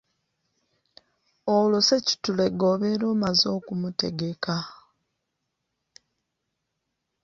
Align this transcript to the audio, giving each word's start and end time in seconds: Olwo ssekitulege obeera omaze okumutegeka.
Olwo 1.55 1.79
ssekitulege 1.81 2.63
obeera 2.73 3.05
omaze 3.13 3.47
okumutegeka. 3.57 4.55